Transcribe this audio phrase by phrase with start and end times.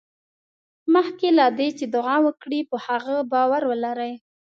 [0.93, 4.13] مخکې له دې چې دعا وکړې په هغې باور ولرئ.